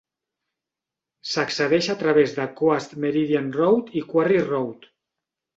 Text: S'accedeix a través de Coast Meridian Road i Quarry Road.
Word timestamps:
S'accedeix 1.33 1.89
a 1.95 1.97
través 2.01 2.35
de 2.39 2.47
Coast 2.63 2.97
Meridian 3.05 3.55
Road 3.59 3.95
i 4.03 4.07
Quarry 4.15 4.45
Road. 4.51 4.91